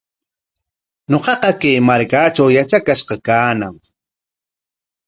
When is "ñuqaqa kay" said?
1.11-1.77